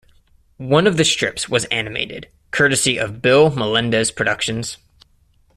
One 0.57 0.87
of 0.87 0.97
the 0.97 1.05
strips 1.05 1.47
was 1.47 1.65
animated, 1.65 2.27
courtesy 2.49 2.97
of 2.97 3.21
Bill 3.21 3.51
Melendez 3.51 4.09
Productions. 4.09 4.77